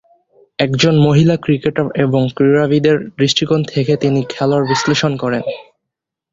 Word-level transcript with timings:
একজন 0.59 0.95
মহিলা 0.99 1.35
ক্রিকেটের 1.37 1.87
এবং 1.97 2.21
ক্রীড়াবিদের 2.35 2.97
দৃষ্টিকোণ 3.17 3.61
থেকে 3.63 3.93
তিনি 3.97 4.19
খেলার 4.29 4.63
বিশ্লেষণ 4.65 5.11
করেন। 5.17 5.43